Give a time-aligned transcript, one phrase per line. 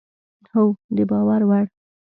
[0.51, 0.63] هو،
[0.95, 1.65] د باور وړ